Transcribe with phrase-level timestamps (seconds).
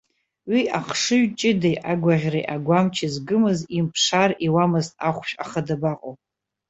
[0.49, 6.13] Уи ахшыҩ ҷыдеи, агәаӷьреи, агәамчи згымыз, имԥшаар иуамызт ахәшә, аха дабаҟоу!